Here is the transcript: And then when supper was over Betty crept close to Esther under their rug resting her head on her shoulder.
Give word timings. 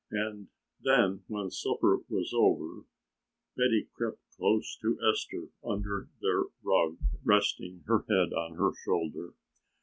And 0.09 0.47
then 0.83 1.25
when 1.27 1.51
supper 1.51 1.99
was 2.09 2.33
over 2.35 2.85
Betty 3.55 3.87
crept 3.95 4.17
close 4.35 4.75
to 4.81 4.97
Esther 5.07 5.49
under 5.63 6.09
their 6.23 6.45
rug 6.63 6.97
resting 7.23 7.83
her 7.85 7.99
head 8.09 8.33
on 8.33 8.55
her 8.55 8.71
shoulder. 8.83 9.35